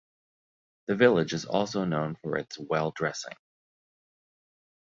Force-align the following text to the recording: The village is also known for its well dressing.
The 0.87 0.95
village 0.95 1.31
is 1.31 1.45
also 1.45 1.85
known 1.85 2.15
for 2.15 2.35
its 2.35 2.57
well 2.57 2.89
dressing. 2.89 3.35